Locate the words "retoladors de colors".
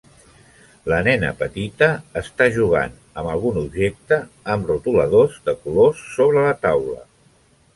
4.73-6.03